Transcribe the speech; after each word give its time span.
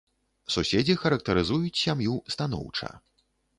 Суседзі 0.55 0.95
характарызуюць 1.01 1.79
сям'ю 1.83 2.17
станоўча. 2.37 2.93